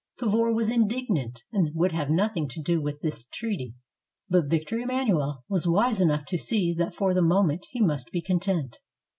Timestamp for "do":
2.59-2.81